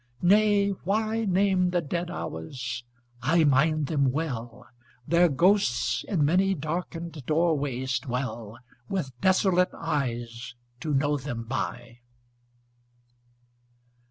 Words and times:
Nay, 0.23 0.69
why 0.69 1.25
Name 1.25 1.69
the 1.69 1.79
dead 1.79 2.09
hours? 2.09 2.83
I 3.21 3.43
mind 3.43 3.85
them 3.85 4.11
well: 4.11 4.65
Their 5.07 5.29
ghosts 5.29 6.03
in 6.07 6.25
many 6.25 6.55
darkened 6.55 7.23
doorways 7.27 7.99
dwell 7.99 8.57
With 8.89 9.11
desolate 9.21 9.75
eyes 9.77 10.55
to 10.79 10.95
know 10.95 11.17
them 11.17 11.43
by. 11.43 11.99